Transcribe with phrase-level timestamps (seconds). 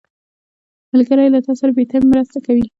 [0.91, 2.65] ملګری له تا سره بې تمې مرسته کوي